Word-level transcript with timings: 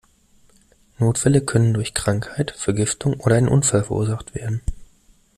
Notfälle 0.97 1.41
können 1.41 1.75
durch 1.75 1.93
Krankheit, 1.93 2.55
Vergiftung 2.57 3.19
oder 3.19 3.35
einen 3.35 3.47
Unfall 3.47 3.83
verursacht 3.83 4.33
werden. 4.33 4.61